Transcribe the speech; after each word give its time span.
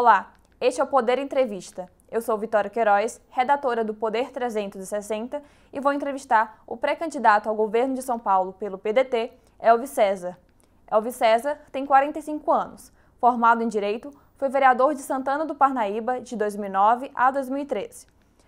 Olá, 0.00 0.32
este 0.60 0.80
é 0.80 0.84
o 0.84 0.86
Poder 0.86 1.18
Entrevista. 1.18 1.90
Eu 2.08 2.22
sou 2.22 2.38
Vitória 2.38 2.70
Queiroz, 2.70 3.20
redatora 3.30 3.82
do 3.82 3.92
Poder 3.92 4.30
360 4.30 5.42
e 5.72 5.80
vou 5.80 5.92
entrevistar 5.92 6.62
o 6.68 6.76
pré-candidato 6.76 7.48
ao 7.48 7.56
governo 7.56 7.96
de 7.96 8.02
São 8.02 8.16
Paulo 8.16 8.52
pelo 8.52 8.78
PDT, 8.78 9.32
Elvis 9.58 9.90
César. 9.90 10.38
Elvis 10.88 11.16
César 11.16 11.58
tem 11.72 11.84
45 11.84 12.52
anos. 12.52 12.92
Formado 13.18 13.60
em 13.60 13.66
Direito, 13.66 14.16
foi 14.36 14.48
vereador 14.48 14.94
de 14.94 15.00
Santana 15.00 15.44
do 15.44 15.56
Parnaíba 15.56 16.20
de 16.20 16.36
2009 16.36 17.10
a 17.12 17.32
2013. 17.32 18.06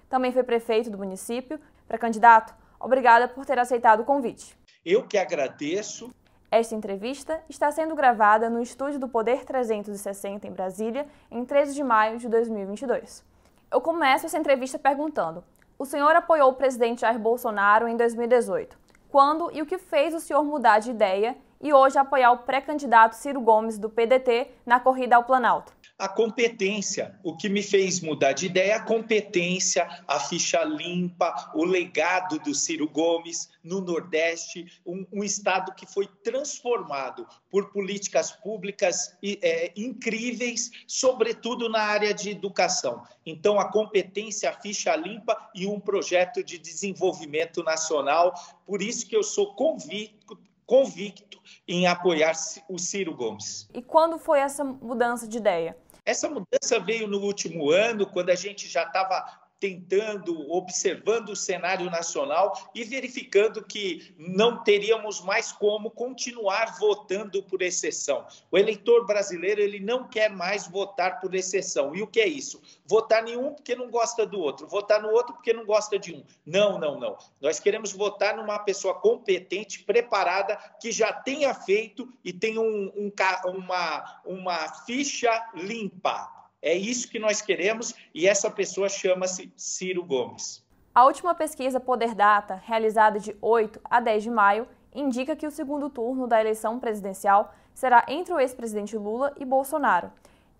Também 0.08 0.30
foi 0.30 0.44
prefeito 0.44 0.88
do 0.88 0.98
município. 0.98 1.58
Pré-candidato, 1.88 2.54
obrigada 2.78 3.26
por 3.26 3.44
ter 3.44 3.58
aceitado 3.58 4.02
o 4.02 4.04
convite. 4.04 4.56
Eu 4.86 5.04
que 5.04 5.18
agradeço. 5.18 6.14
Esta 6.50 6.74
entrevista 6.74 7.40
está 7.48 7.70
sendo 7.70 7.94
gravada 7.94 8.50
no 8.50 8.60
estúdio 8.60 8.98
do 8.98 9.06
Poder 9.06 9.44
360 9.44 10.48
em 10.48 10.50
Brasília, 10.50 11.06
em 11.30 11.44
13 11.44 11.74
de 11.74 11.84
maio 11.84 12.18
de 12.18 12.28
2022. 12.28 13.24
Eu 13.70 13.80
começo 13.80 14.26
essa 14.26 14.36
entrevista 14.36 14.76
perguntando: 14.76 15.44
o 15.78 15.84
senhor 15.84 16.16
apoiou 16.16 16.50
o 16.50 16.54
presidente 16.54 17.02
Jair 17.02 17.20
Bolsonaro 17.20 17.86
em 17.86 17.96
2018. 17.96 18.76
Quando 19.08 19.48
e 19.52 19.62
o 19.62 19.66
que 19.66 19.78
fez 19.78 20.12
o 20.12 20.18
senhor 20.18 20.42
mudar 20.42 20.80
de 20.80 20.90
ideia 20.90 21.36
e 21.60 21.72
hoje 21.72 21.98
apoiar 21.98 22.32
o 22.32 22.38
pré-candidato 22.38 23.14
Ciro 23.14 23.40
Gomes 23.40 23.78
do 23.78 23.90
PDT 23.90 24.48
na 24.64 24.80
corrida 24.80 25.16
ao 25.16 25.24
Planalto? 25.24 25.72
a 26.00 26.08
competência. 26.08 27.14
O 27.22 27.36
que 27.36 27.48
me 27.48 27.62
fez 27.62 28.00
mudar 28.00 28.32
de 28.32 28.46
ideia 28.46 28.76
a 28.76 28.82
competência, 28.82 29.86
a 30.08 30.18
ficha 30.18 30.64
limpa, 30.64 31.52
o 31.54 31.62
legado 31.62 32.38
do 32.38 32.54
Ciro 32.54 32.88
Gomes 32.88 33.50
no 33.62 33.82
Nordeste, 33.82 34.80
um, 34.84 35.06
um 35.12 35.22
estado 35.22 35.74
que 35.74 35.84
foi 35.84 36.08
transformado 36.24 37.26
por 37.50 37.70
políticas 37.70 38.32
públicas 38.32 39.14
é, 39.22 39.72
incríveis, 39.76 40.70
sobretudo 40.86 41.68
na 41.68 41.82
área 41.82 42.14
de 42.14 42.30
educação. 42.30 43.02
Então, 43.26 43.60
a 43.60 43.70
competência, 43.70 44.48
a 44.48 44.58
ficha 44.58 44.96
limpa 44.96 45.50
e 45.54 45.66
um 45.66 45.78
projeto 45.78 46.42
de 46.42 46.56
desenvolvimento 46.56 47.62
nacional. 47.62 48.32
Por 48.66 48.80
isso 48.80 49.06
que 49.06 49.14
eu 49.14 49.22
sou 49.22 49.54
convicto, 49.54 50.38
convicto 50.70 51.42
em 51.66 51.88
apoiar 51.88 52.32
o 52.68 52.78
Ciro 52.78 53.12
Gomes. 53.12 53.68
E 53.74 53.82
quando 53.82 54.20
foi 54.20 54.38
essa 54.38 54.62
mudança 54.62 55.26
de 55.26 55.36
ideia? 55.36 55.76
Essa 56.06 56.28
mudança 56.28 56.78
veio 56.78 57.08
no 57.08 57.18
último 57.18 57.72
ano, 57.72 58.06
quando 58.06 58.30
a 58.30 58.36
gente 58.36 58.68
já 58.68 58.84
estava 58.84 59.39
tentando, 59.60 60.50
observando 60.50 61.28
o 61.28 61.36
cenário 61.36 61.90
nacional 61.90 62.70
e 62.74 62.82
verificando 62.82 63.62
que 63.62 64.14
não 64.16 64.64
teríamos 64.64 65.20
mais 65.20 65.52
como 65.52 65.90
continuar 65.90 66.78
votando 66.78 67.42
por 67.42 67.60
exceção. 67.60 68.26
O 68.50 68.56
eleitor 68.56 69.06
brasileiro 69.06 69.60
ele 69.60 69.78
não 69.78 70.08
quer 70.08 70.30
mais 70.30 70.66
votar 70.66 71.20
por 71.20 71.34
exceção. 71.34 71.94
E 71.94 72.00
o 72.00 72.06
que 72.06 72.20
é 72.20 72.26
isso? 72.26 72.62
Votar 72.86 73.26
em 73.28 73.36
um 73.36 73.52
porque 73.52 73.76
não 73.76 73.90
gosta 73.90 74.24
do 74.24 74.40
outro, 74.40 74.66
votar 74.66 75.02
no 75.02 75.10
outro 75.10 75.34
porque 75.34 75.52
não 75.52 75.66
gosta 75.66 75.98
de 75.98 76.14
um. 76.14 76.24
Não, 76.46 76.78
não, 76.78 76.98
não. 76.98 77.18
Nós 77.40 77.60
queremos 77.60 77.92
votar 77.92 78.34
numa 78.34 78.58
pessoa 78.58 78.94
competente, 78.94 79.84
preparada, 79.84 80.56
que 80.80 80.90
já 80.90 81.12
tenha 81.12 81.52
feito 81.52 82.10
e 82.24 82.32
tenha 82.32 82.60
um, 82.60 82.90
um, 82.96 83.12
uma, 83.44 84.20
uma 84.24 84.68
ficha 84.84 85.50
limpa 85.54 86.39
é 86.62 86.74
isso 86.74 87.08
que 87.08 87.18
nós 87.18 87.40
queremos 87.40 87.94
e 88.14 88.26
essa 88.26 88.50
pessoa 88.50 88.88
chama-se 88.88 89.52
Ciro 89.56 90.04
Gomes. 90.04 90.64
A 90.94 91.04
última 91.04 91.34
pesquisa 91.34 91.80
Poder 91.80 92.14
Data, 92.14 92.60
realizada 92.66 93.18
de 93.18 93.36
8 93.40 93.80
a 93.84 94.00
10 94.00 94.22
de 94.24 94.30
maio, 94.30 94.68
indica 94.94 95.36
que 95.36 95.46
o 95.46 95.50
segundo 95.50 95.88
turno 95.88 96.26
da 96.26 96.40
eleição 96.40 96.78
presidencial 96.78 97.54
será 97.72 98.04
entre 98.08 98.34
o 98.34 98.40
ex-presidente 98.40 98.96
Lula 98.96 99.32
e 99.38 99.44
Bolsonaro. 99.44 100.12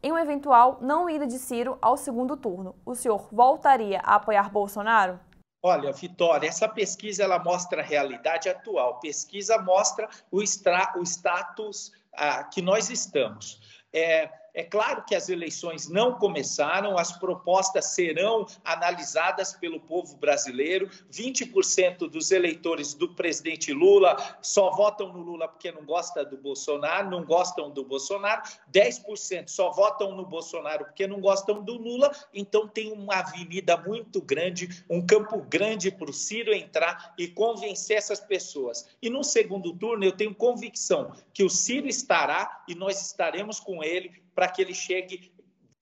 Em 0.03 0.11
uma 0.11 0.23
eventual 0.23 0.79
não 0.81 1.11
ida 1.11 1.27
de 1.27 1.39
Ciro 1.39 1.77
ao 1.83 1.97
segundo 1.97 2.37
turno, 2.37 2.75
o 2.87 2.95
senhor 2.95 3.29
voltaria 3.31 4.01
a 4.03 4.15
apoiar 4.15 4.51
Bolsonaro? 4.51 5.21
Olha, 5.63 5.93
Vitória, 5.93 6.49
essa 6.49 6.67
pesquisa 6.67 7.25
ela 7.25 7.39
mostra 7.39 7.83
a 7.83 7.85
realidade 7.85 8.49
atual. 8.49 8.99
Pesquisa 8.99 9.59
mostra 9.59 10.09
o, 10.31 10.41
extra, 10.41 10.95
o 10.97 11.03
status 11.03 11.93
ah, 12.15 12.45
que 12.45 12.63
nós 12.63 12.89
estamos. 12.89 13.61
É, 13.93 14.31
é 14.55 14.63
claro 14.63 15.05
que 15.05 15.15
as 15.15 15.29
eleições 15.29 15.89
não 15.89 16.15
começaram, 16.15 16.99
as 16.99 17.13
propostas 17.13 17.87
serão 17.87 18.47
analisadas 18.65 19.53
pelo 19.53 19.81
povo 19.81 20.17
brasileiro. 20.17 20.89
20% 21.13 22.09
dos 22.09 22.31
eleitores 22.31 22.95
do 22.95 23.15
presidente 23.15 23.73
Lula 23.73 24.17
só 24.43 24.71
votam 24.71 25.13
no 25.13 25.21
Lula 25.21 25.49
porque 25.49 25.71
não 25.71 25.85
gostam 25.85 26.25
do 26.25 26.37
Bolsonaro, 26.37 27.11
não 27.11 27.25
gostam 27.25 27.71
do 27.71 27.85
Bolsonaro. 27.85 28.43
10% 28.73 29.49
só 29.49 29.71
votam 29.71 30.17
no 30.17 30.27
Bolsonaro 30.27 30.85
porque 30.87 31.07
não 31.07 31.21
gostam 31.21 31.63
do 31.63 31.75
Lula. 31.75 32.11
Então 32.35 32.67
tem 32.67 32.93
uma 32.93 33.17
avenida 33.17 33.77
muito 33.77 34.21
grande, 34.21 34.85
um 34.89 35.05
campo 35.05 35.41
grande 35.43 35.91
para 35.91 36.11
o 36.11 36.15
Ciro 36.15 36.53
entrar 36.53 37.15
e 37.19 37.29
convencer 37.29 37.97
essas 37.97 38.21
pessoas. 38.21 38.87
E 39.01 39.09
no 39.09 39.23
segundo 39.23 39.73
turno 39.73 40.05
eu 40.05 40.13
tenho 40.13 40.35
convicção 40.35 41.13
que 41.33 41.45
o 41.45 41.51
Ciro 41.51 41.87
estará 41.87 42.65
e 42.69 42.75
nós 42.75 43.01
estaremos 43.01 43.61
com 43.61 43.83
ele 43.83 44.21
para 44.41 44.49
que 44.49 44.63
ele 44.63 44.73
chegue 44.73 45.31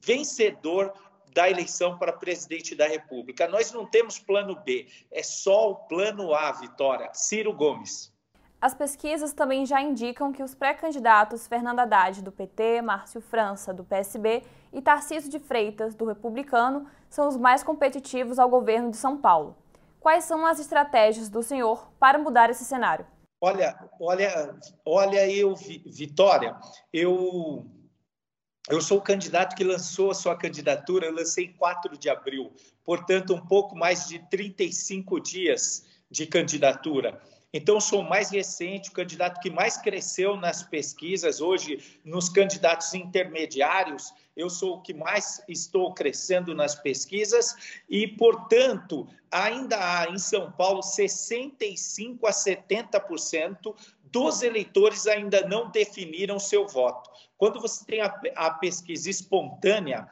vencedor 0.01 0.93
da 1.33 1.49
eleição 1.49 1.97
para 1.97 2.13
presidente 2.13 2.75
da 2.75 2.89
República. 2.89 3.47
Nós 3.47 3.71
não 3.71 3.87
temos 3.87 4.19
plano 4.19 4.57
B, 4.65 4.89
é 5.13 5.23
só 5.23 5.71
o 5.71 5.77
plano 5.77 6.35
A, 6.35 6.51
Vitória. 6.51 7.09
Ciro 7.15 7.53
Gomes. 7.53 8.13
As 8.61 8.75
pesquisas 8.75 9.33
também 9.33 9.65
já 9.65 9.81
indicam 9.81 10.33
que 10.33 10.43
os 10.43 10.57
pré-candidatos 10.57 11.47
Fernando 11.47 11.79
Haddad, 11.79 12.21
do 12.21 12.33
PT, 12.33 12.83
Márcio 12.83 13.21
França, 13.21 13.73
do 13.73 13.85
PSB 13.85 14.43
e 14.73 14.83
Tarcísio 14.83 15.31
de 15.31 15.39
Freitas, 15.39 15.95
do 15.95 16.05
Republicano, 16.05 16.91
são 17.09 17.29
os 17.29 17.37
mais 17.37 17.63
competitivos 17.63 18.41
ao 18.41 18.49
governo 18.49 18.91
de 18.91 18.97
São 18.97 19.17
Paulo. 19.17 19.57
Quais 20.01 20.25
são 20.25 20.45
as 20.45 20.59
estratégias 20.59 21.29
do 21.29 21.45
senhor 21.45 21.93
para 22.01 22.19
mudar 22.19 22.51
esse 22.51 22.65
cenário? 22.65 23.07
Olha, 23.41 23.79
olha, 24.01 24.59
olha 24.85 25.31
eu, 25.31 25.55
Vitória, 25.55 26.57
eu 26.93 27.78
eu 28.71 28.81
sou 28.81 28.99
o 28.99 29.03
candidato 29.03 29.57
que 29.57 29.65
lançou 29.65 30.11
a 30.11 30.15
sua 30.15 30.37
candidatura, 30.37 31.07
eu 31.07 31.15
lancei 31.15 31.47
em 31.47 31.53
4 31.53 31.97
de 31.97 32.11
abril, 32.11 32.53
portanto, 32.85 33.35
um 33.35 33.41
pouco 33.41 33.75
mais 33.77 34.07
de 34.07 34.19
35 34.31 35.21
dias 35.21 35.85
de 36.11 36.27
candidatura. 36.27 37.21
Então, 37.53 37.81
sou 37.81 38.03
o 38.03 38.09
mais 38.09 38.31
recente, 38.31 38.91
o 38.91 38.93
candidato 38.93 39.41
que 39.41 39.49
mais 39.49 39.79
cresceu 39.79 40.37
nas 40.37 40.63
pesquisas. 40.63 41.41
Hoje, 41.41 41.99
nos 42.05 42.29
candidatos 42.29 42.93
intermediários, 42.93 44.13
eu 44.37 44.51
sou 44.51 44.75
o 44.75 44.83
que 44.83 44.93
mais 44.93 45.43
estou 45.49 45.95
crescendo 45.95 46.55
nas 46.55 46.75
pesquisas 46.75 47.57
e, 47.89 48.07
portanto, 48.07 49.09
ainda 49.31 49.79
há 49.79 50.11
em 50.11 50.19
São 50.19 50.53
Paulo 50.53 50.83
65 50.83 52.27
a 52.27 52.31
70% 52.31 53.75
dos 54.05 54.43
eleitores 54.43 55.07
ainda 55.07 55.47
não 55.49 55.71
definiram 55.71 56.39
seu 56.39 56.67
voto. 56.67 57.11
Quando 57.39 57.61
você 57.61 57.85
tem 57.85 58.01
a, 58.01 58.21
a 58.35 58.51
pesquisa 58.51 59.09
espontânea, 59.09 60.11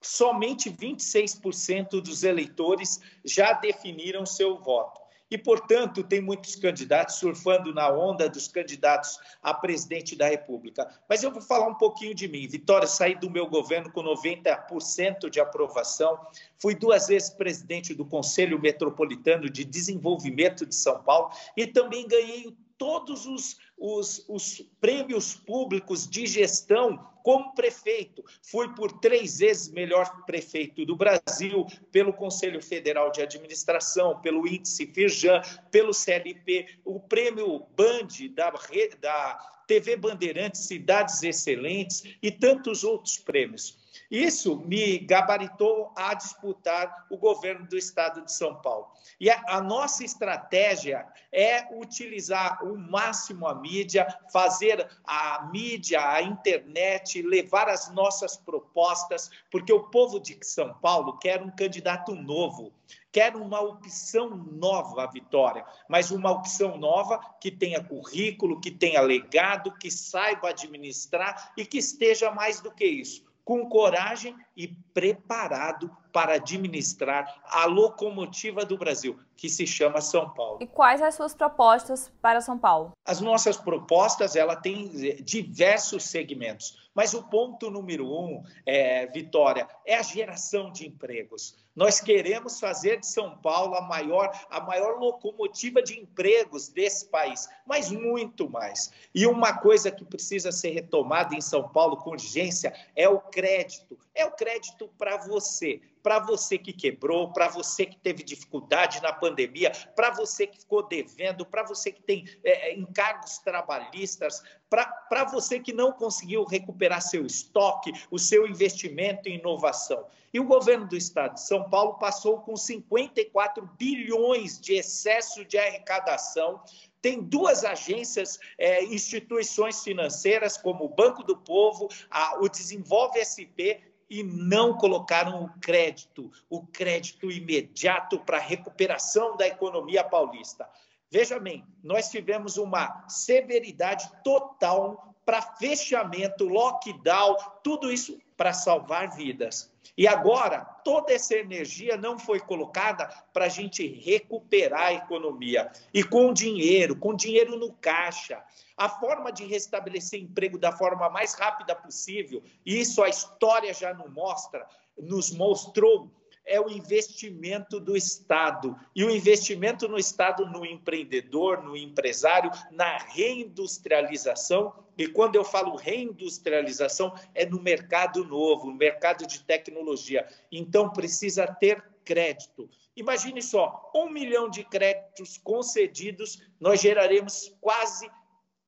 somente 0.00 0.70
26% 0.70 2.02
dos 2.02 2.22
eleitores 2.22 3.00
já 3.24 3.54
definiram 3.54 4.26
seu 4.26 4.58
voto. 4.58 5.02
E, 5.30 5.38
portanto, 5.38 6.04
tem 6.04 6.20
muitos 6.20 6.54
candidatos 6.54 7.16
surfando 7.16 7.72
na 7.72 7.90
onda 7.90 8.28
dos 8.28 8.46
candidatos 8.46 9.18
a 9.42 9.54
presidente 9.54 10.14
da 10.14 10.28
República. 10.28 10.88
Mas 11.08 11.22
eu 11.22 11.30
vou 11.32 11.40
falar 11.40 11.66
um 11.66 11.74
pouquinho 11.74 12.14
de 12.14 12.28
mim. 12.28 12.46
Vitória, 12.46 12.86
saí 12.86 13.14
do 13.14 13.30
meu 13.30 13.46
governo 13.48 13.90
com 13.90 14.02
90% 14.02 15.30
de 15.30 15.40
aprovação. 15.40 16.20
Fui 16.58 16.74
duas 16.74 17.08
vezes 17.08 17.30
presidente 17.30 17.94
do 17.94 18.04
Conselho 18.04 18.60
Metropolitano 18.60 19.48
de 19.48 19.64
Desenvolvimento 19.64 20.66
de 20.66 20.74
São 20.74 21.02
Paulo 21.02 21.30
e 21.56 21.66
também 21.66 22.06
ganhei 22.06 22.54
todos 22.78 23.26
os, 23.26 23.58
os, 23.78 24.24
os, 24.28 24.62
prêmios 24.80 25.34
públicos 25.34 26.08
de 26.08 26.26
gestão 26.26 26.98
como 27.22 27.54
prefeito. 27.54 28.22
Fui 28.42 28.74
por 28.74 28.92
três 29.00 29.38
vezes 29.38 29.72
melhor 29.72 30.24
prefeito 30.26 30.84
do 30.84 30.96
Brasil, 30.96 31.66
pelo 31.90 32.12
Conselho 32.12 32.62
Federal 32.62 33.10
de 33.10 33.22
Administração, 33.22 34.20
pelo 34.20 34.46
Índice 34.46 34.86
Firjan, 34.86 35.40
pelo 35.70 35.94
CLP, 35.94 36.80
o 36.84 37.00
prêmio 37.00 37.66
Band 37.76 38.08
da, 38.34 38.52
da 39.00 39.38
TV 39.66 39.96
Bandeirantes 39.96 40.66
Cidades 40.66 41.22
Excelentes 41.22 42.02
e 42.22 42.30
tantos 42.30 42.84
outros 42.84 43.18
prêmios. 43.18 43.83
Isso 44.10 44.56
me 44.56 44.98
gabaritou 44.98 45.92
a 45.96 46.14
disputar 46.14 47.06
o 47.10 47.16
governo 47.16 47.66
do 47.66 47.76
estado 47.76 48.24
de 48.24 48.32
São 48.32 48.54
Paulo. 48.60 48.88
E 49.18 49.30
a, 49.30 49.60
nossa 49.60 50.04
estratégia 50.04 51.06
é 51.32 51.66
utilizar 51.76 52.64
o 52.64 52.76
máximo 52.76 53.46
a 53.46 53.54
mídia, 53.54 54.06
fazer 54.32 54.88
a 55.04 55.48
mídia, 55.52 56.00
a 56.06 56.22
internet, 56.22 57.22
levar 57.22 57.68
as 57.68 57.90
nossas 57.92 58.36
propostas, 58.36 59.30
porque 59.50 59.72
o 59.72 59.84
povo 59.84 60.20
de 60.20 60.38
São 60.42 60.74
Paulo 60.74 61.18
quer 61.18 61.42
um 61.42 61.50
candidato 61.50 62.14
novo, 62.14 62.72
quer 63.12 63.36
uma 63.36 63.60
opção 63.60 64.30
nova, 64.30 65.06
Vitória, 65.06 65.64
mas 65.88 66.10
uma 66.10 66.30
opção 66.30 66.76
nova 66.76 67.20
que 67.40 67.50
tenha 67.50 67.82
currículo, 67.82 68.60
que 68.60 68.70
tenha 68.70 69.00
legado, 69.00 69.76
que 69.78 69.90
saiba 69.90 70.48
administrar 70.48 71.52
e 71.56 71.64
que 71.64 71.78
esteja 71.78 72.30
mais 72.30 72.60
do 72.60 72.70
que 72.70 72.84
isso 72.84 73.24
com 73.44 73.68
coragem 73.68 74.36
e 74.56 74.68
preparado 74.68 75.94
para 76.14 76.34
administrar 76.34 77.42
a 77.44 77.64
locomotiva 77.64 78.64
do 78.64 78.78
Brasil, 78.78 79.18
que 79.36 79.48
se 79.48 79.66
chama 79.66 80.00
São 80.00 80.30
Paulo. 80.30 80.58
E 80.60 80.66
quais 80.66 81.02
as 81.02 81.16
suas 81.16 81.34
propostas 81.34 82.12
para 82.22 82.40
São 82.40 82.56
Paulo? 82.56 82.92
As 83.04 83.20
nossas 83.20 83.56
propostas, 83.56 84.36
ela 84.36 84.54
tem 84.54 84.88
diversos 85.24 86.04
segmentos, 86.04 86.88
mas 86.94 87.14
o 87.14 87.24
ponto 87.24 87.68
número 87.68 88.06
um, 88.06 88.44
é, 88.64 89.08
Vitória, 89.08 89.66
é 89.84 89.96
a 89.96 90.02
geração 90.02 90.70
de 90.70 90.86
empregos. 90.86 91.56
Nós 91.74 92.00
queremos 92.00 92.60
fazer 92.60 93.00
de 93.00 93.06
São 93.08 93.36
Paulo 93.38 93.74
a 93.74 93.80
maior, 93.80 94.30
a 94.48 94.60
maior 94.60 95.00
locomotiva 95.00 95.82
de 95.82 95.98
empregos 95.98 96.68
desse 96.68 97.06
país, 97.06 97.48
mas 97.66 97.90
muito 97.90 98.48
mais. 98.48 98.92
E 99.12 99.26
uma 99.26 99.58
coisa 99.58 99.90
que 99.90 100.04
precisa 100.04 100.52
ser 100.52 100.70
retomada 100.70 101.34
em 101.34 101.40
São 101.40 101.68
Paulo 101.68 101.96
com 101.96 102.10
urgência 102.10 102.72
é 102.94 103.08
o 103.08 103.18
crédito. 103.18 103.98
É 104.14 104.24
o 104.24 104.30
crédito 104.30 104.88
para 104.96 105.16
você, 105.16 105.80
para 106.00 106.20
você 106.20 106.56
que 106.56 106.72
quebrou, 106.72 107.32
para 107.32 107.48
você 107.48 107.84
que 107.84 107.98
teve 107.98 108.22
dificuldade 108.22 109.02
na 109.02 109.12
pandemia, 109.12 109.72
para 109.96 110.10
você 110.10 110.46
que 110.46 110.60
ficou 110.60 110.86
devendo, 110.86 111.44
para 111.44 111.64
você 111.64 111.90
que 111.90 112.00
tem 112.00 112.24
é, 112.44 112.70
é 112.70 112.78
encargos 112.78 113.38
trabalhistas, 113.38 114.40
para 114.68 115.24
você 115.24 115.58
que 115.58 115.72
não 115.72 115.90
conseguiu 115.90 116.44
recuperar 116.44 117.02
seu 117.02 117.26
estoque, 117.26 117.92
o 118.08 118.18
seu 118.18 118.46
investimento 118.46 119.28
em 119.28 119.38
inovação. 119.38 120.06
E 120.32 120.38
o 120.38 120.44
governo 120.44 120.86
do 120.86 120.96
estado 120.96 121.34
de 121.34 121.40
São 121.40 121.68
Paulo 121.68 121.94
passou 121.94 122.40
com 122.40 122.56
54 122.56 123.68
bilhões 123.76 124.60
de 124.60 124.74
excesso 124.74 125.44
de 125.44 125.58
arrecadação 125.58 126.62
tem 127.04 127.20
duas 127.20 127.66
agências, 127.66 128.38
é, 128.56 128.82
instituições 128.82 129.84
financeiras, 129.84 130.56
como 130.56 130.86
o 130.86 130.88
Banco 130.88 131.22
do 131.22 131.36
Povo, 131.36 131.86
a, 132.10 132.38
o 132.42 132.48
Desenvolve 132.48 133.20
SP, 133.20 133.76
e 134.08 134.22
não 134.22 134.76
colocaram 134.76 135.44
o 135.44 135.60
crédito, 135.60 136.30
o 136.48 136.66
crédito 136.66 137.30
imediato 137.30 138.18
para 138.20 138.38
a 138.38 138.40
recuperação 138.40 139.36
da 139.36 139.46
economia 139.46 140.04
paulista. 140.04 140.68
Veja 141.10 141.38
bem, 141.38 141.64
nós 141.82 142.10
tivemos 142.10 142.56
uma 142.56 143.08
severidade 143.08 144.10
total 144.22 145.14
para 145.24 145.40
fechamento, 145.40 146.44
lockdown, 146.44 147.36
tudo 147.62 147.90
isso 147.90 148.18
para 148.36 148.52
salvar 148.52 149.14
vidas. 149.14 149.72
E 149.96 150.08
agora, 150.08 150.60
toda 150.84 151.12
essa 151.12 151.34
energia 151.34 151.96
não 151.96 152.18
foi 152.18 152.40
colocada 152.40 153.06
para 153.32 153.44
a 153.44 153.48
gente 153.48 153.86
recuperar 153.86 154.86
a 154.86 154.92
economia. 154.92 155.70
E 155.92 156.02
com 156.02 156.32
dinheiro, 156.32 156.96
com 156.96 157.14
dinheiro 157.14 157.56
no 157.56 157.72
caixa. 157.72 158.42
A 158.76 158.88
forma 158.88 159.30
de 159.30 159.44
restabelecer 159.44 160.20
emprego 160.20 160.58
da 160.58 160.72
forma 160.72 161.08
mais 161.08 161.34
rápida 161.34 161.76
possível, 161.76 162.42
e 162.66 162.80
isso 162.80 163.02
a 163.02 163.08
história 163.08 163.72
já 163.72 163.94
nos 163.94 164.12
mostra, 164.12 164.66
nos 164.98 165.30
mostrou 165.30 166.10
é 166.46 166.60
o 166.60 166.70
investimento 166.70 167.80
do 167.80 167.96
Estado. 167.96 168.78
E 168.94 169.04
o 169.04 169.10
investimento 169.10 169.88
no 169.88 169.98
Estado, 169.98 170.46
no 170.46 170.64
empreendedor, 170.64 171.62
no 171.62 171.76
empresário, 171.76 172.50
na 172.70 172.98
reindustrialização. 172.98 174.74
E 174.96 175.06
quando 175.06 175.36
eu 175.36 175.44
falo 175.44 175.76
reindustrialização, 175.76 177.14
é 177.34 177.46
no 177.46 177.60
mercado 177.60 178.24
novo, 178.24 178.66
no 178.66 178.74
mercado 178.74 179.26
de 179.26 179.42
tecnologia. 179.42 180.26
Então, 180.52 180.90
precisa 180.90 181.46
ter 181.46 181.82
crédito. 182.04 182.68
Imagine 182.94 183.42
só, 183.42 183.90
um 183.94 184.08
milhão 184.08 184.48
de 184.48 184.62
créditos 184.62 185.38
concedidos, 185.38 186.40
nós 186.60 186.80
geraremos 186.80 187.52
quase 187.60 188.08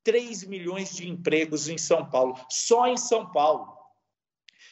3 0.03 0.45
milhões 0.45 0.95
de 0.95 1.07
empregos 1.07 1.69
em 1.69 1.77
São 1.77 2.09
Paulo, 2.09 2.37
só 2.49 2.87
em 2.87 2.97
São 2.97 3.31
Paulo. 3.31 3.76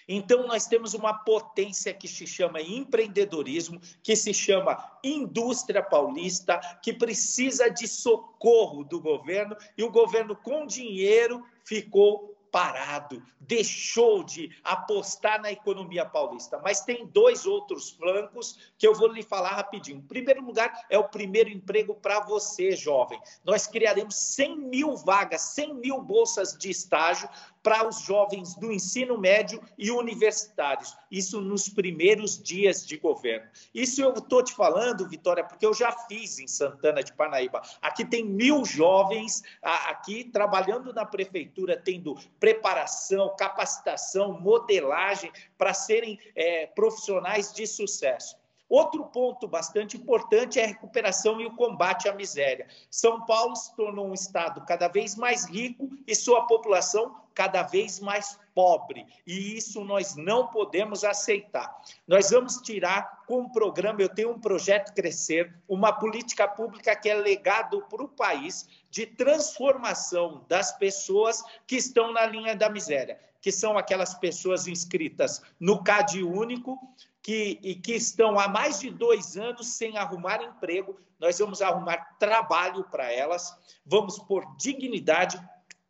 Então, 0.08 0.46
nós 0.48 0.68
temos 0.68 0.94
uma 0.94 1.14
potência 1.14 1.94
que 1.94 2.08
se 2.08 2.28
chama 2.28 2.62
empreendedorismo, 2.62 3.80
que 4.04 4.16
se 4.16 4.34
chama 4.34 5.00
indústria 5.04 5.82
paulista, 5.82 6.60
que 6.82 6.94
precisa 6.94 7.70
de 7.70 7.88
socorro 7.88 8.84
do 8.84 9.00
governo, 9.00 9.56
e 9.78 9.84
o 9.84 9.92
governo, 9.92 10.36
com 10.36 10.66
dinheiro, 10.66 11.44
ficou 11.64 12.36
parado, 12.56 13.22
deixou 13.38 14.24
de 14.24 14.50
apostar 14.64 15.42
na 15.42 15.52
economia 15.52 16.06
paulista. 16.06 16.58
Mas 16.64 16.80
tem 16.80 17.06
dois 17.06 17.46
outros 17.46 17.90
flancos 17.90 18.72
que 18.78 18.88
eu 18.88 18.96
vou 18.96 19.10
lhe 19.10 19.22
falar 19.22 19.50
rapidinho. 19.50 19.98
Em 19.98 20.08
primeiro 20.08 20.42
lugar, 20.42 20.86
é 20.90 20.98
o 20.98 21.10
primeiro 21.10 21.50
emprego 21.50 21.96
para 21.96 22.22
você, 22.22 22.72
jovem. 22.72 23.22
Nós 23.44 23.68
criaremos 23.68 24.16
100 24.16 24.58
mil 24.58 24.96
vagas, 24.96 25.42
100 25.42 25.74
mil 25.74 26.02
bolsas 26.02 26.58
de 26.58 26.70
estágio 26.70 27.28
para 27.66 27.88
os 27.88 28.02
jovens 28.02 28.54
do 28.54 28.72
ensino 28.72 29.18
médio 29.18 29.60
e 29.76 29.90
universitários. 29.90 30.96
Isso 31.10 31.42
nos 31.42 31.68
primeiros 31.68 32.40
dias 32.40 32.86
de 32.86 32.96
governo. 32.96 33.50
Isso 33.74 34.04
eu 34.04 34.14
estou 34.14 34.44
te 34.44 34.54
falando, 34.54 35.10
Vitória, 35.10 35.44
porque 35.44 35.66
eu 35.66 35.74
já 35.74 35.92
fiz 35.92 36.38
em 36.38 36.48
Santana 36.48 37.02
de 37.02 37.12
Parnaíba. 37.12 37.64
Aqui 37.82 38.06
tem 38.06 38.24
mil 38.24 38.64
jovens 38.64 39.42
aqui 39.64 40.26
trabalhando 40.26 40.94
na 40.94 41.08
prefeitura, 41.08 41.76
tendo 41.76 42.14
preparação, 42.40 43.36
capacitação, 43.36 44.40
modelagem 44.40 45.32
para 45.58 45.74
serem 45.74 46.20
é, 46.36 46.68
profissionais 46.68 47.52
de 47.52 47.66
sucesso. 47.66 48.38
Outro 48.70 49.06
ponto 49.06 49.48
bastante 49.48 49.98
importante 49.98 50.60
é 50.60 50.66
a 50.66 50.68
recuperação 50.68 51.42
e 51.42 51.48
o 51.48 51.56
combate 51.56 52.08
à 52.08 52.14
miséria. 52.14 52.68
São 52.92 53.26
Paulo 53.26 53.56
se 53.56 53.76
tornou 53.76 54.08
um 54.08 54.14
estado 54.14 54.64
cada 54.68 54.88
vez 54.88 55.16
mais 55.16 55.46
rico 55.46 55.90
e 56.06 56.14
sua 56.14 56.46
população 56.46 57.25
cada 57.36 57.62
vez 57.62 58.00
mais 58.00 58.40
pobre. 58.56 59.06
E 59.28 59.58
isso 59.58 59.84
nós 59.84 60.16
não 60.16 60.48
podemos 60.48 61.04
aceitar. 61.04 61.76
Nós 62.08 62.32
vamos 62.32 62.56
tirar 62.62 63.24
com 63.28 63.42
um 63.42 63.50
programa, 63.50 64.02
eu 64.02 64.10
tenho 64.10 64.32
um 64.32 64.40
projeto 64.40 64.94
Crescer, 64.94 65.54
uma 65.68 65.92
política 65.92 66.48
pública 66.48 66.96
que 66.96 67.10
é 67.10 67.16
legado 67.16 67.82
para 67.90 68.02
o 68.02 68.08
país 68.08 68.68
de 68.90 69.06
transformação 69.06 70.46
das 70.48 70.72
pessoas 70.78 71.44
que 71.68 71.76
estão 71.76 72.14
na 72.14 72.26
linha 72.26 72.56
da 72.56 72.70
miséria, 72.70 73.20
que 73.42 73.52
são 73.52 73.78
aquelas 73.78 74.14
pessoas 74.14 74.68
inscritas 74.68 75.42
no 75.60 75.84
CAD 75.84 76.24
único, 76.24 76.80
que, 77.22 77.60
e 77.64 77.74
que 77.74 77.94
estão 77.94 78.40
há 78.40 78.48
mais 78.48 78.80
de 78.80 78.92
dois 78.92 79.36
anos 79.36 79.70
sem 79.70 79.98
arrumar 79.98 80.44
emprego. 80.44 80.98
Nós 81.20 81.40
vamos 81.40 81.60
arrumar 81.62 82.16
trabalho 82.20 82.84
para 82.84 83.12
elas, 83.12 83.52
vamos 83.84 84.20
por 84.20 84.46
dignidade, 84.58 85.42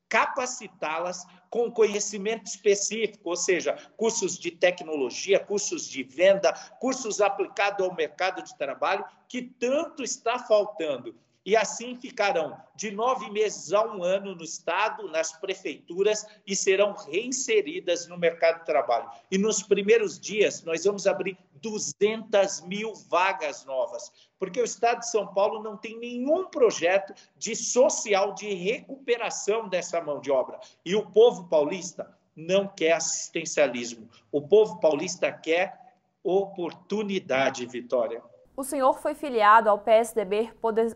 capacitá-las 0.10 1.26
com 1.50 1.72
conhecimento 1.72 2.48
específico, 2.48 3.30
ou 3.30 3.36
seja, 3.36 3.78
cursos 3.96 4.38
de 4.38 4.52
tecnologia, 4.52 5.40
cursos 5.40 5.88
de 5.88 6.04
venda, 6.04 6.54
cursos 6.80 7.22
aplicados 7.22 7.86
ao 7.86 7.96
mercado 7.96 8.44
de 8.44 8.58
trabalho, 8.58 9.06
que 9.28 9.42
tanto 9.42 10.04
está 10.04 10.38
faltando 10.40 11.16
e 11.46 11.56
assim 11.56 11.96
ficarão 11.96 12.58
de 12.76 12.90
nove 12.90 13.30
meses 13.30 13.72
a 13.72 13.86
um 13.86 14.04
ano 14.04 14.34
no 14.34 14.44
Estado, 14.44 15.08
nas 15.10 15.32
prefeituras 15.32 16.26
e 16.46 16.56
serão 16.56 16.94
reinseridas 16.94 18.08
no 18.08 18.18
mercado 18.18 18.60
de 18.60 18.66
trabalho. 18.66 19.08
E 19.30 19.38
nos 19.38 19.62
primeiros 19.62 20.20
dias, 20.20 20.64
nós 20.64 20.84
vamos 20.84 21.06
abrir 21.06 21.38
200 21.66 22.62
mil 22.62 22.94
vagas 23.10 23.66
novas, 23.66 24.12
porque 24.38 24.62
o 24.62 24.64
Estado 24.64 25.00
de 25.00 25.10
São 25.10 25.34
Paulo 25.34 25.64
não 25.64 25.76
tem 25.76 25.98
nenhum 25.98 26.46
projeto 26.46 27.14
de 27.36 27.56
social 27.56 28.34
de 28.34 28.54
recuperação 28.54 29.68
dessa 29.68 30.00
mão 30.00 30.22
de 30.22 30.32
obra. 30.32 30.60
E 30.86 30.96
o 30.96 31.10
povo 31.12 31.48
paulista 31.50 32.16
não 32.36 32.68
quer 32.68 32.94
assistencialismo. 32.94 34.08
O 34.32 34.42
povo 34.42 34.80
paulista 34.80 35.32
quer 35.32 35.80
oportunidade, 36.24 37.66
Vitória. 37.66 38.22
O 38.56 38.64
senhor 38.64 39.00
foi 39.00 39.16
filiado 39.16 39.70
ao 39.70 39.80
PSDB 39.80 40.52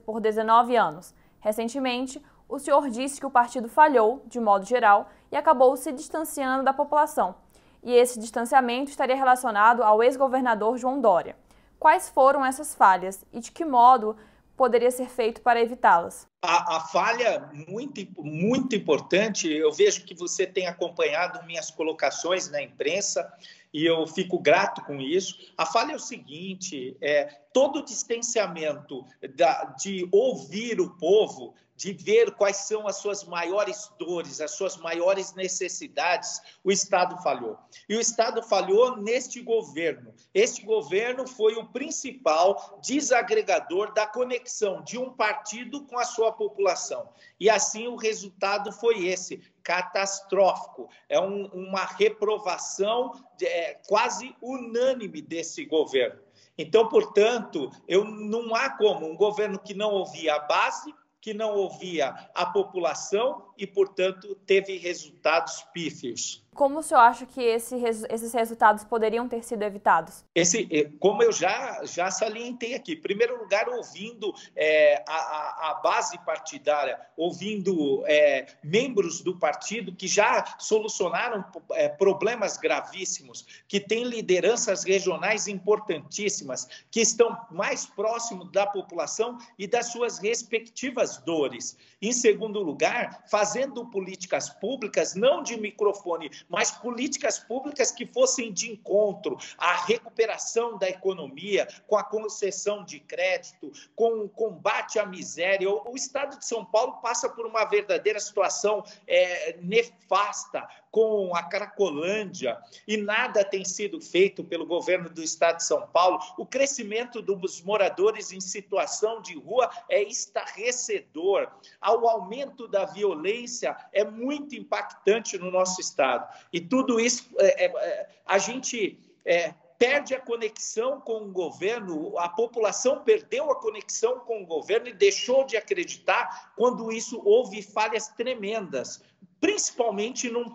por 0.05 0.21
19 0.21 0.75
anos. 0.75 1.15
Recentemente, 1.39 2.21
o 2.47 2.59
senhor 2.59 2.89
disse 2.89 3.19
que 3.19 3.25
o 3.25 3.31
partido 3.31 3.67
falhou, 3.67 4.23
de 4.27 4.39
modo 4.39 4.65
geral, 4.65 5.09
e 5.31 5.35
acabou 5.35 5.75
se 5.75 5.91
distanciando 5.91 6.63
da 6.63 6.73
população. 6.73 7.35
E 7.83 7.93
esse 7.93 8.19
distanciamento 8.19 8.89
estaria 8.89 9.15
relacionado 9.15 9.83
ao 9.83 10.03
ex-governador 10.03 10.77
João 10.77 10.99
Dória. 10.99 11.35
Quais 11.79 12.09
foram 12.09 12.45
essas 12.45 12.75
falhas 12.75 13.23
e 13.31 13.39
de 13.39 13.51
que 13.51 13.63
modo 13.63 14.17
poderia 14.57 14.91
ser 14.91 15.07
feito 15.07 15.39
para 15.41 15.61
evitá-las? 15.61 16.27
A, 16.41 16.75
a, 16.75 16.79
falha 16.81 17.49
muito, 17.69 18.05
muito 18.21 18.75
importante, 18.75 19.49
eu 19.49 19.71
vejo 19.71 20.03
que 20.03 20.13
você 20.13 20.45
tem 20.45 20.67
acompanhado 20.67 21.45
minhas 21.45 21.71
colocações 21.71 22.49
na 22.49 22.61
imprensa 22.61 23.31
e 23.73 23.85
eu 23.85 24.05
fico 24.05 24.37
grato 24.37 24.83
com 24.83 24.99
isso. 24.99 25.37
A 25.57 25.65
falha 25.65 25.93
é 25.93 25.95
o 25.95 25.99
seguinte: 25.99 26.97
é, 27.01 27.25
todo 27.53 27.83
distanciamento 27.85 29.05
da, 29.35 29.63
de 29.79 30.07
ouvir 30.11 30.81
o 30.81 30.89
povo, 30.97 31.53
de 31.79 31.93
ver 31.93 32.31
quais 32.31 32.57
são 32.57 32.85
as 32.89 32.97
suas 32.97 33.23
maiores 33.23 33.89
dores, 33.97 34.41
as 34.41 34.51
suas 34.51 34.75
maiores 34.75 35.33
necessidades, 35.33 36.41
o 36.61 36.73
Estado 36.73 37.15
falhou. 37.23 37.57
E 37.87 37.95
o 37.95 38.01
Estado 38.01 38.43
falhou 38.43 38.97
neste 38.97 39.39
governo. 39.39 40.13
Este 40.33 40.65
governo 40.65 41.25
foi 41.25 41.55
o 41.55 41.67
principal 41.67 42.81
desagregador 42.83 43.93
da 43.93 44.05
conexão 44.05 44.83
de 44.83 44.97
um 44.97 45.13
partido 45.13 45.85
com 45.85 45.97
a 45.97 46.03
sua 46.03 46.33
população. 46.33 47.13
E 47.39 47.49
assim 47.49 47.87
o 47.87 47.95
resultado 47.95 48.73
foi 48.73 49.07
esse, 49.07 49.41
catastrófico. 49.63 50.89
É 51.07 51.17
um, 51.17 51.45
uma 51.45 51.85
reprovação 51.85 53.13
é, 53.41 53.79
quase 53.87 54.35
unânime 54.41 55.21
desse 55.21 55.63
governo. 55.63 56.19
Então, 56.57 56.89
portanto, 56.89 57.71
eu, 57.87 58.03
não 58.03 58.53
há 58.53 58.69
como 58.71 59.09
um 59.09 59.15
governo 59.15 59.57
que 59.57 59.73
não 59.73 59.91
ouvia 59.91 60.35
a 60.35 60.39
base, 60.39 60.93
que 61.21 61.33
não 61.33 61.55
ouvia 61.55 62.09
a 62.33 62.45
população 62.45 63.53
e, 63.57 63.67
portanto, 63.67 64.35
teve 64.45 64.77
resultados 64.77 65.63
pífios. 65.73 66.45
Como 66.53 66.79
o 66.79 66.83
senhor 66.83 67.01
acha 67.01 67.25
que 67.25 67.41
esse, 67.41 67.75
esses 68.09 68.33
resultados 68.33 68.83
poderiam 68.83 69.27
ter 69.29 69.43
sido 69.43 69.63
evitados? 69.63 70.25
Esse, 70.35 70.67
como 70.99 71.23
eu 71.23 71.31
já, 71.31 71.81
já 71.85 72.11
salientei 72.11 72.75
aqui, 72.75 72.93
em 72.93 73.01
primeiro 73.01 73.39
lugar, 73.39 73.69
ouvindo 73.69 74.33
é, 74.55 75.03
a, 75.07 75.69
a, 75.69 75.73
base 75.81 76.17
partidária, 76.25 76.99
ouvindo 77.15 78.03
é, 78.07 78.47
membros 78.63 79.21
do 79.21 79.37
partido 79.37 79.95
que 79.95 80.07
já 80.07 80.55
solucionaram 80.57 81.45
é, 81.71 81.87
problemas 81.87 82.57
gravíssimos, 82.57 83.63
que 83.67 83.79
têm 83.79 84.03
lideranças 84.03 84.83
regionais 84.83 85.47
importantíssimas, 85.47 86.67
que 86.91 87.01
estão 87.01 87.37
mais 87.51 87.85
próximos 87.85 88.51
da 88.51 88.65
população 88.65 89.37
e 89.57 89.67
das 89.67 89.87
suas 89.87 90.19
respectivas 90.19 91.17
dores. 91.19 91.77
Em 92.01 92.11
segundo 92.11 92.61
lugar, 92.61 93.23
fazendo 93.29 93.85
políticas 93.85 94.49
públicas, 94.49 95.15
não 95.15 95.43
de 95.43 95.59
microfone, 95.59 96.29
mas 96.47 96.71
políticas 96.71 97.39
públicas 97.39 97.91
que 97.91 98.05
fossem 98.05 98.51
de 98.53 98.71
encontro 98.71 99.37
à 99.57 99.85
recuperação 99.85 100.77
da 100.77 100.89
economia, 100.89 101.67
com 101.87 101.97
a 101.97 102.03
concessão 102.03 102.83
de 102.83 102.99
crédito, 102.99 103.71
com 103.95 104.23
o 104.23 104.29
combate 104.29 104.99
à 104.99 105.05
miséria. 105.05 105.69
O, 105.69 105.95
Estado 105.95 106.37
de 106.37 106.45
São 106.45 106.63
Paulo 106.63 106.93
passa 107.01 107.29
por 107.29 107.45
uma 107.45 107.65
verdadeira 107.65 108.19
situação 108.19 108.83
é, 109.07 109.57
nefasta 109.61 110.67
com 110.91 111.35
a 111.35 111.43
Cracolândia 111.43 112.57
e 112.87 112.97
nada 112.97 113.43
tem 113.43 113.63
sido 113.63 114.01
feito 114.01 114.43
pelo 114.43 114.65
governo 114.65 115.09
do 115.09 115.23
Estado 115.23 115.57
de 115.57 115.65
São 115.65 115.87
Paulo. 115.87 116.19
O 116.37 116.45
crescimento 116.45 117.21
dos 117.21 117.61
moradores 117.61 118.31
em 118.31 118.39
situação 118.39 119.21
de 119.21 119.37
rua 119.37 119.69
é 119.87 120.01
estarrecedor. 120.01 121.47
O 121.81 122.07
aumento 122.07 122.67
da 122.67 122.85
violência 122.85 123.75
é 123.93 124.03
muito 124.03 124.55
impactante 124.55 125.37
no 125.37 125.51
nosso 125.51 125.79
Estado. 125.79 126.27
E 126.51 126.59
tudo 126.59 126.99
isso, 126.99 127.29
é, 127.37 127.65
é, 127.65 127.67
é, 127.67 128.09
a 128.25 128.37
gente 128.37 128.97
é, 129.25 129.53
perde 129.79 130.13
a 130.13 130.19
conexão 130.19 130.99
com 130.99 131.23
o 131.23 131.31
governo, 131.31 132.19
a 132.19 132.27
população 132.27 133.01
perdeu 133.01 133.49
a 133.49 133.55
conexão 133.55 134.19
com 134.19 134.43
o 134.43 134.45
governo 134.45 134.89
e 134.89 134.93
deixou 134.93 135.45
de 135.45 135.55
acreditar 135.55 136.51
quando 136.57 136.91
isso 136.91 137.21
houve 137.23 137.61
falhas 137.61 138.09
tremendas, 138.09 139.01
principalmente 139.39 140.29
num, 140.29 140.45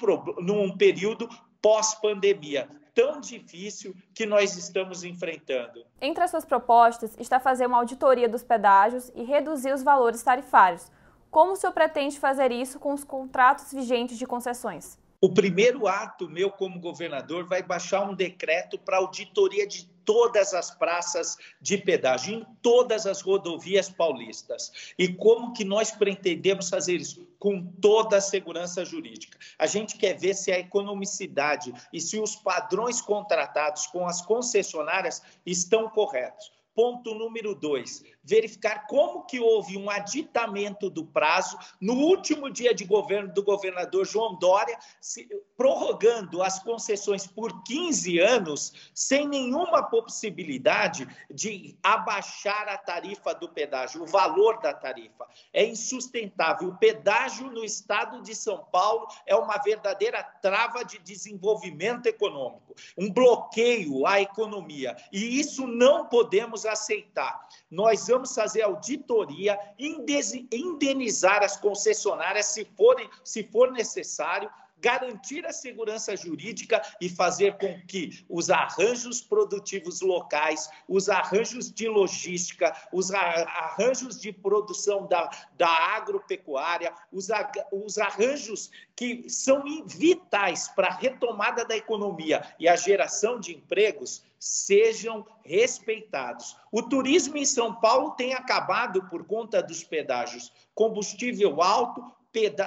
num 0.41 0.77
período 0.77 1.29
pós-pandemia 1.61 2.69
tão 2.95 3.21
difícil 3.21 3.95
que 4.15 4.25
nós 4.25 4.57
estamos 4.57 5.03
enfrentando. 5.03 5.85
Entre 6.01 6.23
as 6.23 6.31
suas 6.31 6.45
propostas 6.45 7.17
está 7.19 7.41
fazer 7.41 7.67
uma 7.67 7.79
auditoria 7.79 8.29
dos 8.29 8.45
pedágios 8.45 9.11
e 9.15 9.25
reduzir 9.25 9.73
os 9.73 9.83
valores 9.83 10.23
tarifários. 10.23 10.91
Como 11.31 11.53
o 11.53 11.57
senhor 11.57 11.73
pretende 11.73 12.21
fazer 12.21 12.53
isso 12.53 12.79
com 12.79 12.93
os 12.95 13.03
contratos 13.03 13.73
vigentes 13.73 14.17
de 14.17 14.25
concessões? 14.25 14.97
O 15.21 15.33
primeiro 15.33 15.89
ato 15.89 16.29
meu 16.29 16.51
como 16.51 16.79
governador 16.79 17.45
vai 17.45 17.63
baixar 17.63 18.09
um 18.09 18.15
decreto 18.15 18.79
para 18.79 18.99
auditoria 18.99 19.67
de 19.67 19.91
todas 20.05 20.55
as 20.55 20.71
praças 20.71 21.37
de 21.61 21.79
pedágio, 21.79 22.35
em 22.35 22.47
todas 22.63 23.07
as 23.07 23.21
rodovias 23.21 23.89
paulistas. 23.89 24.95
E 24.99 25.09
como 25.09 25.53
que 25.53 25.65
nós 25.65 25.91
pretendemos 25.91 26.69
fazer 26.69 26.97
isso? 26.97 27.27
Com 27.39 27.65
toda 27.81 28.19
a 28.19 28.21
segurança 28.21 28.85
jurídica. 28.85 29.39
A 29.59 29.67
gente 29.67 29.97
quer 29.97 30.19
ver 30.19 30.35
se 30.35 30.53
a 30.53 30.59
economicidade 30.59 31.73
e 31.93 32.01
se 32.01 32.19
os 32.19 32.37
padrões 32.37 33.01
contratados 33.01 33.87
com 33.87 34.07
as 34.07 34.23
concessionárias 34.23 35.23
estão 35.45 35.89
corretos. 35.89 36.53
Ponto 36.75 37.15
número 37.15 37.55
dois, 37.55 38.03
verificar 38.25 38.87
como 38.87 39.25
que 39.27 39.39
houve 39.39 39.77
um 39.77 39.91
aditamento 39.91 40.89
do 40.89 41.05
prazo 41.05 41.59
no 41.81 41.95
último 41.95 42.51
dia 42.51 42.75
de 42.75 42.85
governo 42.85 43.33
do 43.33 43.43
governador 43.43 44.07
João 44.07 44.37
Dória, 44.39 44.79
se, 45.01 45.29
prorrogando 45.57 46.43
as 46.43 46.59
concessões 46.59 47.27
por 47.27 47.63
15 47.65 48.19
anos, 48.19 48.91
sem 48.95 49.29
nenhuma 49.29 49.83
possibilidade 49.83 51.07
de 51.31 51.77
abaixar 51.83 52.69
a 52.69 52.79
tarifa 52.79 53.35
do 53.35 53.49
pedágio, 53.49 54.03
o 54.03 54.07
valor 54.07 54.61
da 54.61 54.73
tarifa. 54.73 55.27
É 55.53 55.65
insustentável. 55.65 56.69
O 56.69 56.77
pedágio 56.77 57.51
no 57.51 57.65
estado 57.65 58.23
de 58.23 58.35
São 58.35 58.65
Paulo 58.65 59.07
é 59.27 59.37
uma 59.37 59.59
verdadeira 59.59 60.23
trava 60.23 60.85
de 60.85 60.99
desenvolvimento 60.99 62.07
econômico, 62.07 62.75
um 62.97 63.13
bloqueio 63.13 64.07
à 64.07 64.21
economia. 64.21 64.97
E 65.13 65.39
isso 65.39 65.67
não 65.67 66.07
podemos 66.07 66.65
aceitar. 66.65 67.49
Nós 67.75 68.07
vamos 68.07 68.33
fazer 68.33 68.63
auditoria, 68.63 69.59
indenizar 69.77 71.43
as 71.43 71.57
concessionárias 71.57 72.47
se, 72.47 72.65
forem, 72.65 73.11
se 73.25 73.43
for 73.43 73.73
necessário, 73.73 74.49
garantir 74.79 75.47
a 75.47 75.53
segurança 75.53 76.17
jurídica 76.17 76.83
e 77.01 77.09
fazer 77.09 77.57
com 77.57 77.81
que 77.87 78.25
os 78.29 78.51
arranjos 78.51 79.21
produtivos 79.21 80.01
locais, 80.01 80.69
os 80.89 81.09
arranjos 81.09 81.73
de 81.73 81.89
logística, 81.89 82.75
os 82.93 83.11
arranjos 83.11 84.21
de 84.21 84.33
produção 84.33 85.07
da, 85.07 85.31
da 85.57 85.69
agropecuária, 85.69 86.93
os, 87.11 87.29
os 87.73 87.99
arranjos 87.99 88.71
que 88.95 89.29
são 89.29 89.65
vitais 89.87 90.69
para 90.69 90.89
a 90.89 90.95
retomada 90.95 91.65
da 91.65 91.77
economia 91.77 92.43
e 92.59 92.69
a 92.69 92.77
geração 92.77 93.41
de 93.41 93.55
empregos 93.55 94.23
sejam 94.39 95.27
respeitados. 95.43 96.57
O 96.71 96.83
turismo 96.83 97.37
em 97.39 97.47
São 97.47 97.75
Paulo 97.75 98.11
tem 98.11 98.35
acabado 98.35 99.09
por 99.09 99.25
conta 99.25 99.63
dos 99.63 99.83
pedágios. 99.83 100.53
Combustível 100.75 101.63
alto, 101.63 102.05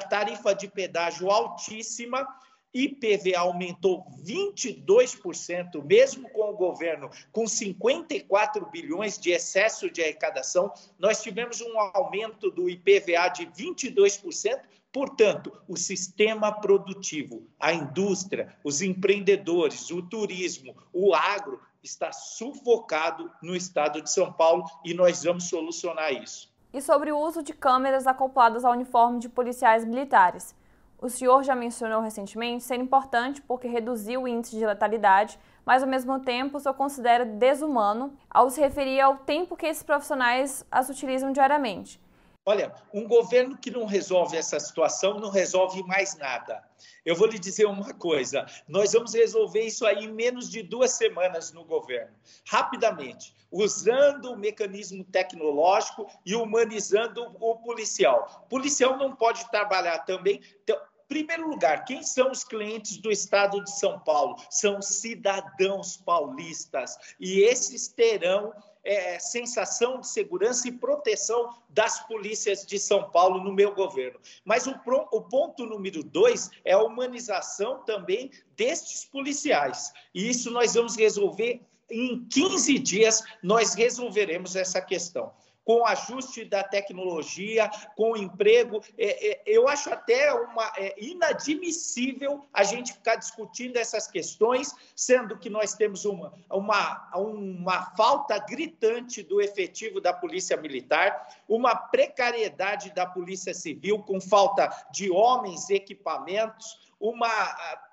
tarifa 0.09 0.53
de 0.53 0.67
pedágio 0.67 1.29
altíssima, 1.29 2.25
IPVA 2.73 3.39
aumentou 3.39 4.05
22%, 4.23 5.83
mesmo 5.83 6.29
com 6.29 6.51
o 6.51 6.55
governo 6.55 7.09
com 7.31 7.47
54 7.47 8.69
bilhões 8.69 9.17
de 9.17 9.31
excesso 9.31 9.89
de 9.89 10.01
arrecadação, 10.01 10.71
nós 10.99 11.23
tivemos 11.23 11.61
um 11.61 11.79
aumento 11.93 12.51
do 12.51 12.69
IPVA 12.69 13.29
de 13.29 13.47
22%. 13.47 14.59
Portanto, 14.91 15.51
o 15.67 15.75
sistema 15.77 16.51
produtivo, 16.51 17.47
a 17.59 17.73
indústria, 17.73 18.55
os 18.63 18.81
empreendedores, 18.81 19.91
o 19.91 20.01
turismo, 20.01 20.75
o 20.93 21.13
agro 21.13 21.61
está 21.83 22.11
sufocado 22.11 23.31
no 23.41 23.55
estado 23.55 24.01
de 24.01 24.11
São 24.11 24.31
Paulo 24.31 24.65
e 24.83 24.93
nós 24.93 25.23
vamos 25.23 25.45
solucionar 25.45 26.13
isso 26.13 26.56
e 26.77 26.81
sobre 26.81 27.11
o 27.11 27.17
uso 27.17 27.41
de 27.41 27.53
câmeras 27.53 28.05
acopladas 28.05 28.63
ao 28.63 28.73
uniforme 28.73 29.17
de 29.17 29.27
policiais 29.27 29.83
militares. 29.83 30.55
O 30.99 31.09
senhor 31.09 31.43
já 31.43 31.55
mencionou 31.55 32.01
recentemente 32.01 32.63
ser 32.63 32.75
importante 32.79 33.41
porque 33.41 33.67
reduziu 33.67 34.21
o 34.21 34.27
índice 34.27 34.55
de 34.55 34.65
letalidade, 34.65 35.39
mas 35.65 35.81
ao 35.81 35.89
mesmo 35.89 36.19
tempo 36.19 36.57
o 36.57 36.59
senhor 36.59 36.75
considera 36.75 37.25
desumano 37.25 38.13
ao 38.29 38.49
se 38.51 38.61
referir 38.61 39.01
ao 39.01 39.17
tempo 39.17 39.57
que 39.57 39.65
esses 39.65 39.81
profissionais 39.81 40.63
as 40.71 40.87
utilizam 40.87 41.31
diariamente. 41.31 41.99
Olha, 42.47 42.73
um 42.93 43.05
governo 43.05 43.57
que 43.57 43.69
não 43.69 43.85
resolve 43.85 44.37
essa 44.37 44.57
situação 44.57 45.19
não 45.19 45.29
resolve 45.29 45.83
mais 45.83 46.15
nada. 46.15 46.63
Eu 47.03 47.13
vou 47.13 47.27
lhe 47.27 47.37
dizer 47.37 47.65
uma 47.65 47.93
coisa: 47.93 48.45
nós 48.65 48.93
vamos 48.93 49.13
resolver 49.13 49.63
isso 49.63 49.85
aí 49.85 50.05
em 50.05 50.13
menos 50.13 50.49
de 50.49 50.63
duas 50.63 50.91
semanas 50.91 51.51
no 51.51 51.65
governo, 51.65 52.15
rapidamente, 52.47 53.35
usando 53.51 54.31
o 54.31 54.37
mecanismo 54.37 55.03
tecnológico 55.03 56.07
e 56.25 56.35
humanizando 56.35 57.35
o 57.37 57.57
policial. 57.57 58.43
O 58.45 58.47
policial 58.47 58.95
não 58.95 59.13
pode 59.13 59.51
trabalhar 59.51 60.05
também. 60.05 60.39
Então, 60.63 60.79
primeiro 61.09 61.49
lugar, 61.49 61.83
quem 61.83 62.01
são 62.01 62.31
os 62.31 62.45
clientes 62.45 62.95
do 62.97 63.11
estado 63.11 63.61
de 63.61 63.77
São 63.77 63.99
Paulo? 63.99 64.37
São 64.49 64.81
cidadãos 64.81 65.97
paulistas 65.97 66.97
e 67.19 67.41
esses 67.41 67.89
terão 67.89 68.53
é, 68.87 69.19
sensação 69.19 69.99
de 69.99 70.07
segurança 70.07 70.65
e 70.67 70.71
proteção 70.71 71.53
das 71.69 71.99
polícias 72.07 72.65
de 72.65 72.79
São 72.79 73.11
Paulo 73.11 73.43
no 73.43 73.51
meu 73.51 73.75
governo. 73.75 74.17
Mas 74.45 74.65
o, 74.65 74.73
o 75.11 75.21
ponto 75.21 75.65
número 75.65 76.01
dois 76.01 76.49
é 76.63 76.71
a 76.71 76.81
humanização 76.81 77.83
também 77.83 78.31
destes 78.55 79.03
policiais. 79.03 79.91
E 80.15 80.29
isso 80.29 80.49
nós 80.51 80.73
vamos 80.73 80.95
resolver 80.95 81.61
em 81.89 82.25
15 82.25 82.79
dias 82.79 83.23
nós 83.41 83.73
resolveremos 83.73 84.55
essa 84.57 84.81
questão 84.81 85.31
com 85.67 85.85
ajuste 85.85 86.45
da 86.45 86.63
tecnologia, 86.63 87.69
com 87.93 88.15
emprego. 88.15 88.81
É, 88.97 89.31
é, 89.31 89.43
eu 89.45 89.67
acho 89.67 89.89
até 89.89 90.31
uma, 90.31 90.71
é, 90.77 90.95
inadmissível 90.97 92.45
a 92.53 92.63
gente 92.63 92.93
ficar 92.93 93.17
discutindo 93.17 93.75
essas 93.75 94.07
questões, 94.07 94.73
sendo 94.95 95.37
que 95.37 95.49
nós 95.49 95.73
temos 95.73 96.05
uma, 96.05 96.31
uma, 96.49 97.11
uma 97.17 97.93
falta 97.97 98.39
gritante 98.39 99.21
do 99.21 99.41
efetivo 99.41 99.99
da 99.99 100.13
Polícia 100.13 100.55
Militar, 100.55 101.27
uma 101.49 101.75
precariedade 101.75 102.93
da 102.93 103.05
Polícia 103.05 103.53
Civil, 103.53 103.99
com 103.99 104.21
falta 104.21 104.69
de 104.89 105.11
homens, 105.11 105.69
equipamentos 105.69 106.86
uma, 106.99 107.29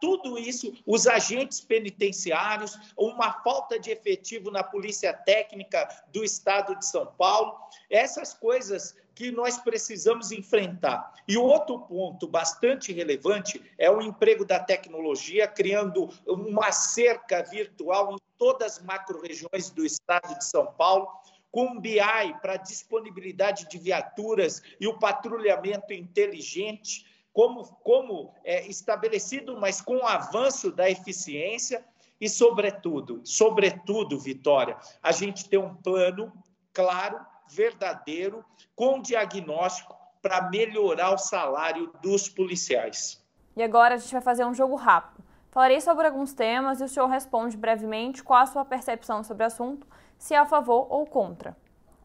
tudo 0.00 0.38
isso, 0.38 0.72
os 0.86 1.06
agentes 1.06 1.60
penitenciários, 1.60 2.78
uma 2.96 3.32
falta 3.42 3.78
de 3.78 3.90
efetivo 3.90 4.50
na 4.50 4.62
Polícia 4.62 5.12
Técnica 5.12 5.88
do 6.12 6.24
Estado 6.24 6.74
de 6.76 6.86
São 6.86 7.06
Paulo, 7.06 7.58
essas 7.90 8.32
coisas 8.32 8.96
que 9.14 9.30
nós 9.30 9.58
precisamos 9.58 10.32
enfrentar. 10.32 11.14
E 11.28 11.36
outro 11.36 11.78
ponto 11.80 12.26
bastante 12.26 12.92
relevante 12.92 13.62
é 13.78 13.90
o 13.90 14.02
emprego 14.02 14.44
da 14.44 14.58
tecnologia, 14.58 15.46
criando 15.46 16.10
uma 16.26 16.72
cerca 16.72 17.42
virtual 17.42 18.14
em 18.14 18.18
todas 18.36 18.78
as 18.78 18.84
macro-regiões 18.84 19.70
do 19.70 19.84
Estado 19.84 20.36
de 20.36 20.44
São 20.44 20.66
Paulo, 20.66 21.08
com 21.50 21.78
BI 21.78 22.00
para 22.42 22.56
disponibilidade 22.56 23.68
de 23.68 23.78
viaturas 23.78 24.60
e 24.80 24.88
o 24.88 24.98
patrulhamento 24.98 25.92
inteligente, 25.92 27.06
como, 27.34 27.64
como 27.82 28.32
é, 28.44 28.64
estabelecido, 28.68 29.60
mas 29.60 29.80
com 29.80 29.96
o 29.96 30.06
avanço 30.06 30.70
da 30.70 30.88
eficiência 30.88 31.84
e, 32.20 32.28
sobretudo, 32.28 33.20
sobretudo, 33.24 34.18
Vitória, 34.20 34.78
a 35.02 35.10
gente 35.10 35.48
tem 35.48 35.58
um 35.58 35.74
plano 35.74 36.32
claro, 36.72 37.18
verdadeiro, 37.50 38.44
com 38.74 39.02
diagnóstico 39.02 39.96
para 40.22 40.48
melhorar 40.48 41.12
o 41.12 41.18
salário 41.18 41.92
dos 42.00 42.28
policiais. 42.28 43.22
E 43.56 43.62
agora 43.62 43.96
a 43.96 43.98
gente 43.98 44.12
vai 44.12 44.22
fazer 44.22 44.44
um 44.44 44.54
jogo 44.54 44.76
rápido. 44.76 45.22
Falarei 45.50 45.80
sobre 45.80 46.06
alguns 46.06 46.32
temas 46.32 46.80
e 46.80 46.84
o 46.84 46.88
senhor 46.88 47.08
responde 47.08 47.56
brevemente 47.56 48.22
qual 48.22 48.40
a 48.40 48.46
sua 48.46 48.64
percepção 48.64 49.24
sobre 49.24 49.42
o 49.42 49.46
assunto, 49.46 49.86
se 50.16 50.34
é 50.34 50.38
a 50.38 50.46
favor 50.46 50.86
ou 50.88 51.04
contra. 51.04 51.56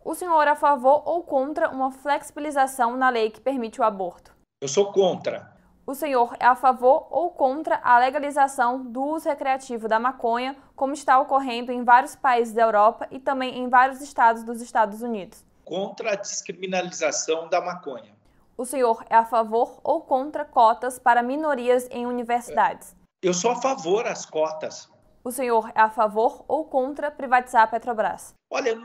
O 0.04 0.16
senhor 0.16 0.48
é 0.48 0.52
a 0.52 0.56
favor 0.56 1.04
ou 1.06 1.24
contra 1.24 1.70
uma 1.70 1.92
flexibilização 1.92 2.98
na 2.98 3.10
lei 3.10 3.30
que 3.30 3.40
permite 3.40 3.80
o 3.80 3.84
aborto? 3.84 4.38
Eu 4.62 4.68
sou 4.68 4.92
contra. 4.92 5.54
O 5.88 5.96
senhor 5.96 6.36
é 6.38 6.46
a 6.46 6.54
favor 6.54 7.08
ou 7.10 7.32
contra 7.32 7.80
a 7.82 7.98
legalização 7.98 8.84
do 8.84 9.01
uso 9.01 9.30
recreativo 9.30 9.88
da 9.88 9.98
maconha, 9.98 10.58
como 10.75 10.94
está 10.94 11.18
ocorrendo 11.18 11.72
em 11.72 11.86
vários 11.86 12.13
países 12.13 12.54
da 12.54 12.63
Europa 12.63 13.08
e 13.10 13.20
também 13.20 13.58
em 13.58 13.70
vários 13.70 14.01
estados 14.01 14.44
dos 14.44 14.62
Estados 14.62 15.01
Unidos? 15.01 15.46
Contra 15.63 16.12
a 16.12 16.16
descriminalização 16.16 17.48
da 17.48 17.62
maconha. 17.62 18.13
O 18.58 18.66
senhor 18.66 19.01
é 19.10 19.16
a 19.16 19.24
favor 19.24 19.80
ou 19.82 20.01
contra 20.01 20.44
cotas 20.44 21.00
para 21.00 21.24
minorias 21.24 21.88
em 21.89 22.06
universidades? 22.06 22.94
Eu 23.24 23.34
sou 23.34 23.51
a 23.51 23.62
favor 23.62 24.04
das 24.04 24.25
cotas. 24.25 24.89
O 25.30 25.32
senhor 25.32 25.72
é 25.76 25.82
a 25.82 25.92
favor 25.92 26.44
ou 26.48 26.66
contra 26.66 27.12
privatizar 27.12 27.62
a 27.62 27.68
Petrobras? 27.68 28.34
Olha, 28.50 28.76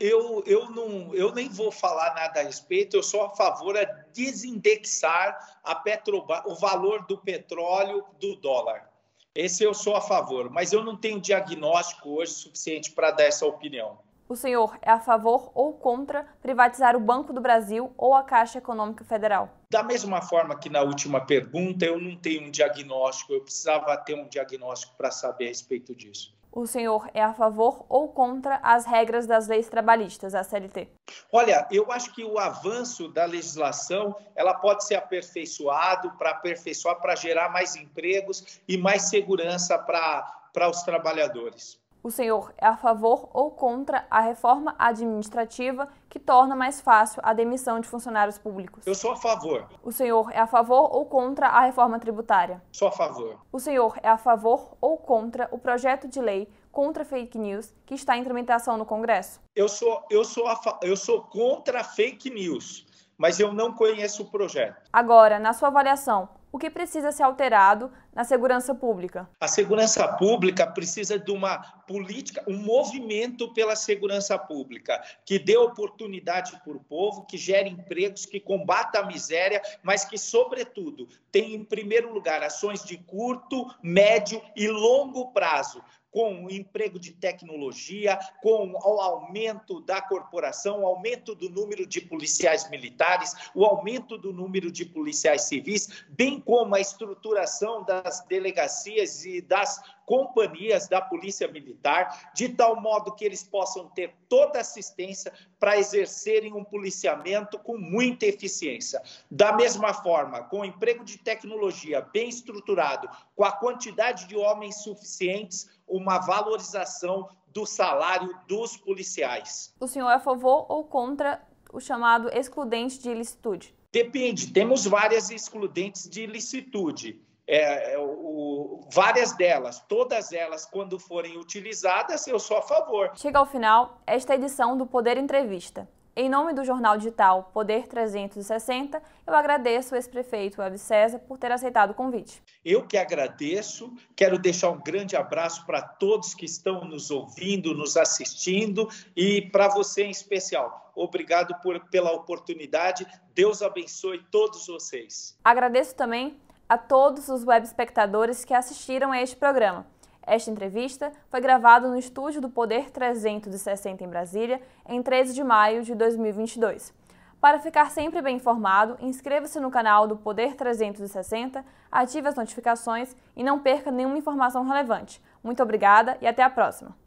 eu, 0.00 0.42
eu, 0.46 0.70
não, 0.70 1.14
eu 1.14 1.30
nem 1.34 1.46
vou 1.46 1.70
falar 1.70 2.14
nada 2.14 2.40
a 2.40 2.42
respeito, 2.42 2.96
eu 2.96 3.02
sou 3.02 3.22
a 3.22 3.28
favor 3.36 3.74
de 3.74 3.86
desindexar 4.14 5.60
a 5.62 5.74
Petrobras, 5.74 6.40
o 6.46 6.54
valor 6.54 7.04
do 7.04 7.18
petróleo 7.18 8.02
do 8.18 8.34
dólar. 8.36 8.90
Esse 9.34 9.62
eu 9.62 9.74
sou 9.74 9.94
a 9.94 10.00
favor, 10.00 10.48
mas 10.48 10.72
eu 10.72 10.82
não 10.82 10.96
tenho 10.96 11.20
diagnóstico 11.20 12.08
hoje 12.08 12.32
suficiente 12.32 12.92
para 12.92 13.10
dar 13.10 13.24
essa 13.24 13.44
opinião. 13.44 13.98
O 14.30 14.36
senhor 14.36 14.78
é 14.80 14.92
a 14.92 15.00
favor 15.00 15.50
ou 15.56 15.72
contra 15.72 16.24
privatizar 16.40 16.94
o 16.94 17.00
Banco 17.00 17.32
do 17.32 17.40
Brasil 17.40 17.92
ou 17.98 18.14
a 18.14 18.22
Caixa 18.22 18.58
Econômica 18.58 19.04
Federal? 19.04 19.48
Da 19.68 19.82
mesma 19.82 20.22
forma 20.22 20.56
que 20.56 20.70
na 20.70 20.82
última 20.82 21.20
pergunta, 21.20 21.84
eu 21.84 22.00
não 22.00 22.14
tenho 22.14 22.46
um 22.46 22.50
diagnóstico, 22.52 23.32
eu 23.32 23.40
precisava 23.40 23.96
ter 23.96 24.14
um 24.14 24.28
diagnóstico 24.28 24.94
para 24.96 25.10
saber 25.10 25.46
a 25.46 25.48
respeito 25.48 25.96
disso. 25.96 26.32
O 26.52 26.64
senhor 26.64 27.10
é 27.12 27.20
a 27.20 27.34
favor 27.34 27.84
ou 27.88 28.06
contra 28.06 28.60
as 28.62 28.84
regras 28.84 29.26
das 29.26 29.48
leis 29.48 29.68
trabalhistas, 29.68 30.32
a 30.32 30.44
CLT? 30.44 30.86
Olha, 31.32 31.66
eu 31.68 31.90
acho 31.90 32.14
que 32.14 32.22
o 32.22 32.38
avanço 32.38 33.08
da 33.08 33.24
legislação 33.24 34.14
ela 34.36 34.54
pode 34.54 34.84
ser 34.84 34.94
aperfeiçoado 34.94 36.12
para 36.12 36.30
aperfeiçoar, 36.30 37.00
para 37.00 37.16
gerar 37.16 37.48
mais 37.48 37.74
empregos 37.74 38.60
e 38.68 38.78
mais 38.78 39.08
segurança 39.08 39.76
para 39.76 40.68
os 40.70 40.84
trabalhadores. 40.84 41.79
O 42.02 42.10
senhor 42.10 42.54
é 42.56 42.66
a 42.66 42.78
favor 42.78 43.28
ou 43.34 43.50
contra 43.50 44.06
a 44.10 44.20
reforma 44.20 44.74
administrativa 44.78 45.86
que 46.08 46.18
torna 46.18 46.56
mais 46.56 46.80
fácil 46.80 47.20
a 47.22 47.34
demissão 47.34 47.78
de 47.78 47.86
funcionários 47.86 48.38
públicos? 48.38 48.86
Eu 48.86 48.94
sou 48.94 49.12
a 49.12 49.16
favor. 49.16 49.68
O 49.82 49.92
senhor 49.92 50.30
é 50.32 50.38
a 50.38 50.46
favor 50.46 50.88
ou 50.96 51.04
contra 51.04 51.48
a 51.48 51.60
reforma 51.60 51.98
tributária? 51.98 52.62
Sou 52.72 52.88
a 52.88 52.90
favor. 52.92 53.38
O 53.52 53.60
senhor 53.60 53.98
é 54.02 54.08
a 54.08 54.16
favor 54.16 54.78
ou 54.80 54.96
contra 54.96 55.46
o 55.52 55.58
projeto 55.58 56.08
de 56.08 56.22
lei 56.22 56.50
contra 56.72 57.04
fake 57.04 57.38
news 57.38 57.70
que 57.84 57.94
está 57.94 58.16
em 58.16 58.24
tramitação 58.24 58.78
no 58.78 58.86
Congresso? 58.86 59.38
Eu 59.54 59.68
sou, 59.68 60.02
eu 60.10 60.24
sou, 60.24 60.48
a, 60.48 60.58
eu 60.82 60.96
sou 60.96 61.20
contra 61.24 61.84
fake 61.84 62.30
news, 62.30 62.86
mas 63.18 63.38
eu 63.38 63.52
não 63.52 63.74
conheço 63.74 64.22
o 64.22 64.30
projeto. 64.30 64.88
Agora, 64.90 65.38
na 65.38 65.52
sua 65.52 65.68
avaliação, 65.68 66.30
o 66.52 66.58
que 66.58 66.68
precisa 66.68 67.12
ser 67.12 67.22
alterado 67.22 67.90
na 68.12 68.24
segurança 68.24 68.74
pública? 68.74 69.28
A 69.40 69.46
segurança 69.46 70.06
pública 70.16 70.66
precisa 70.66 71.18
de 71.18 71.30
uma 71.30 71.58
política, 71.86 72.42
um 72.46 72.56
movimento 72.56 73.52
pela 73.52 73.76
segurança 73.76 74.38
pública, 74.38 75.00
que 75.24 75.38
dê 75.38 75.56
oportunidade 75.56 76.58
para 76.64 76.76
o 76.76 76.80
povo, 76.80 77.24
que 77.24 77.38
gere 77.38 77.70
empregos, 77.70 78.26
que 78.26 78.40
combata 78.40 78.98
a 78.98 79.06
miséria, 79.06 79.62
mas 79.82 80.04
que, 80.04 80.18
sobretudo, 80.18 81.08
tenha, 81.30 81.56
em 81.56 81.64
primeiro 81.64 82.12
lugar, 82.12 82.42
ações 82.42 82.84
de 82.84 82.98
curto, 82.98 83.66
médio 83.82 84.42
e 84.56 84.68
longo 84.68 85.32
prazo 85.32 85.82
com 86.10 86.44
o 86.44 86.50
emprego 86.50 86.98
de 86.98 87.12
tecnologia, 87.12 88.18
com 88.42 88.72
o 88.72 89.00
aumento 89.00 89.80
da 89.80 90.00
corporação, 90.00 90.82
o 90.82 90.86
aumento 90.86 91.34
do 91.34 91.48
número 91.48 91.86
de 91.86 92.00
policiais 92.00 92.68
militares, 92.68 93.34
o 93.54 93.64
aumento 93.64 94.18
do 94.18 94.32
número 94.32 94.70
de 94.70 94.84
policiais 94.84 95.42
civis, 95.42 96.04
bem 96.08 96.40
como 96.40 96.74
a 96.74 96.80
estruturação 96.80 97.84
das 97.84 98.24
delegacias 98.26 99.24
e 99.24 99.40
das 99.40 99.80
companhias 100.10 100.88
da 100.88 101.00
Polícia 101.00 101.46
Militar, 101.46 102.32
de 102.34 102.48
tal 102.48 102.80
modo 102.80 103.14
que 103.14 103.24
eles 103.24 103.44
possam 103.44 103.88
ter 103.90 104.12
toda 104.28 104.58
assistência 104.58 105.32
para 105.56 105.78
exercerem 105.78 106.52
um 106.52 106.64
policiamento 106.64 107.56
com 107.60 107.78
muita 107.78 108.26
eficiência. 108.26 109.00
Da 109.30 109.52
mesma 109.52 109.94
forma, 109.94 110.42
com 110.42 110.62
o 110.62 110.64
emprego 110.64 111.04
de 111.04 111.16
tecnologia 111.16 112.00
bem 112.00 112.28
estruturado, 112.28 113.08
com 113.36 113.44
a 113.44 113.52
quantidade 113.52 114.26
de 114.26 114.36
homens 114.36 114.82
suficientes, 114.82 115.70
uma 115.86 116.18
valorização 116.18 117.28
do 117.46 117.64
salário 117.64 118.36
dos 118.48 118.76
policiais. 118.76 119.72
O 119.78 119.86
senhor 119.86 120.10
é 120.10 120.14
a 120.14 120.18
favor 120.18 120.66
ou 120.68 120.82
contra 120.82 121.40
o 121.72 121.78
chamado 121.78 122.28
excludente 122.30 122.98
de 122.98 123.10
ilicitude? 123.10 123.72
Depende, 123.92 124.52
temos 124.52 124.84
várias 124.84 125.30
excludentes 125.30 126.10
de 126.10 126.22
ilicitude 126.22 127.29
é, 127.50 127.94
é, 127.94 127.98
o, 127.98 128.80
várias 128.92 129.32
delas, 129.32 129.80
todas 129.88 130.32
elas, 130.32 130.64
quando 130.64 131.00
forem 131.00 131.36
utilizadas, 131.36 132.28
eu 132.28 132.38
sou 132.38 132.58
a 132.58 132.62
favor. 132.62 133.10
Chega 133.16 133.40
ao 133.40 133.46
final 133.46 134.00
esta 134.06 134.36
edição 134.36 134.78
do 134.78 134.86
Poder 134.86 135.16
Entrevista. 135.16 135.88
Em 136.14 136.28
nome 136.28 136.52
do 136.52 136.64
jornal 136.64 136.96
digital 136.96 137.50
Poder 137.52 137.88
360, 137.88 139.02
eu 139.26 139.34
agradeço 139.34 139.94
o 139.94 139.96
ex-prefeito 139.96 140.60
Web 140.60 140.78
César 140.78 141.18
por 141.18 141.38
ter 141.38 141.50
aceitado 141.50 141.90
o 141.90 141.94
convite. 141.94 142.40
Eu 142.64 142.86
que 142.86 142.96
agradeço, 142.96 143.92
quero 144.14 144.38
deixar 144.38 144.70
um 144.70 144.80
grande 144.80 145.16
abraço 145.16 145.66
para 145.66 145.82
todos 145.82 146.34
que 146.34 146.44
estão 146.44 146.84
nos 146.84 147.10
ouvindo, 147.10 147.74
nos 147.74 147.96
assistindo 147.96 148.88
e 149.16 149.42
para 149.50 149.66
você 149.66 150.04
em 150.04 150.10
especial. 150.10 150.92
Obrigado 150.94 151.54
por, 151.60 151.80
pela 151.90 152.12
oportunidade. 152.12 153.06
Deus 153.34 153.60
abençoe 153.60 154.22
todos 154.30 154.68
vocês. 154.68 155.36
Agradeço 155.42 155.96
também 155.96 156.38
a 156.70 156.78
todos 156.78 157.28
os 157.28 157.44
web 157.44 157.66
espectadores 157.66 158.44
que 158.44 158.54
assistiram 158.54 159.10
a 159.10 159.20
este 159.20 159.36
programa. 159.36 159.84
Esta 160.24 160.52
entrevista 160.52 161.10
foi 161.28 161.40
gravada 161.40 161.88
no 161.88 161.98
estúdio 161.98 162.40
do 162.40 162.48
Poder 162.48 162.90
360 162.90 164.04
em 164.04 164.08
Brasília, 164.08 164.62
em 164.88 165.02
13 165.02 165.34
de 165.34 165.42
maio 165.42 165.82
de 165.82 165.96
2022. 165.96 166.94
Para 167.40 167.58
ficar 167.58 167.90
sempre 167.90 168.22
bem 168.22 168.36
informado, 168.36 168.96
inscreva-se 169.00 169.58
no 169.58 169.68
canal 169.68 170.06
do 170.06 170.16
Poder 170.16 170.54
360, 170.54 171.64
ative 171.90 172.28
as 172.28 172.36
notificações 172.36 173.16
e 173.34 173.42
não 173.42 173.58
perca 173.58 173.90
nenhuma 173.90 174.16
informação 174.16 174.64
relevante. 174.64 175.20
Muito 175.42 175.60
obrigada 175.60 176.18
e 176.20 176.26
até 176.28 176.44
a 176.44 176.50
próxima! 176.50 176.99